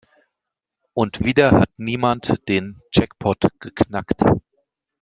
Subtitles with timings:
[0.95, 4.23] Und wieder hat niemand den Jackpot geknackt.